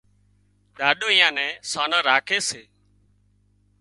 ڏاڏو 0.77 1.07
ايئان 1.13 1.33
نين 1.37 1.51
سانان 1.71 2.01
راکي 2.09 2.39
سي 2.49 2.61